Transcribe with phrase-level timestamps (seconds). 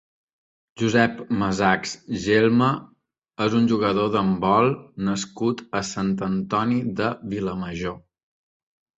[0.81, 1.91] Josep Masachs
[2.23, 2.69] Gelma
[3.45, 4.69] és un jugador d'handbol
[5.09, 7.95] nascut a Sant Antoni de Vilamajor.